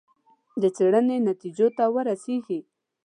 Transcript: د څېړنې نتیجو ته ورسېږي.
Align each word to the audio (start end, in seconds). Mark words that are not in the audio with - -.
د 0.61 0.63
څېړنې 0.75 1.17
نتیجو 1.29 1.67
ته 1.77 1.83
ورسېږي. 1.93 2.59